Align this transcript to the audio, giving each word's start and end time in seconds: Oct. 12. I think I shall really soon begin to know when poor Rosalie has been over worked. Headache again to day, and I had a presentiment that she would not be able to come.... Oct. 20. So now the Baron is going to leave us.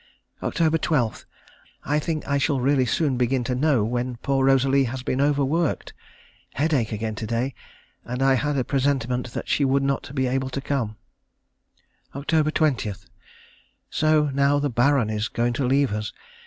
Oct. 0.41 0.81
12. 0.81 1.27
I 1.85 1.99
think 1.99 2.27
I 2.27 2.39
shall 2.39 2.59
really 2.59 2.87
soon 2.87 3.17
begin 3.17 3.43
to 3.43 3.53
know 3.53 3.83
when 3.83 4.15
poor 4.23 4.43
Rosalie 4.45 4.85
has 4.85 5.03
been 5.03 5.21
over 5.21 5.45
worked. 5.45 5.93
Headache 6.55 6.91
again 6.91 7.13
to 7.13 7.27
day, 7.27 7.53
and 8.03 8.23
I 8.23 8.33
had 8.33 8.57
a 8.57 8.63
presentiment 8.63 9.33
that 9.33 9.47
she 9.47 9.63
would 9.63 9.83
not 9.83 10.15
be 10.15 10.25
able 10.25 10.49
to 10.49 10.59
come.... 10.59 10.97
Oct. 12.15 12.51
20. 12.55 12.93
So 13.91 14.31
now 14.33 14.57
the 14.57 14.71
Baron 14.71 15.11
is 15.11 15.27
going 15.27 15.53
to 15.53 15.67
leave 15.67 15.93
us. 15.93 16.11